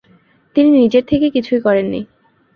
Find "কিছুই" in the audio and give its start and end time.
1.29-1.59